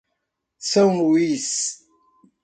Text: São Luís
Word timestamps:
São 0.57 0.97
Luís 0.97 1.77